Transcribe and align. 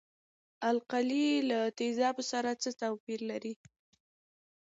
القلي 0.69 1.29
له 1.49 1.59
تیزابو 1.79 2.23
سره 2.31 2.49
څه 2.61 2.69
توپیر 2.81 3.19
لري. 3.31 3.53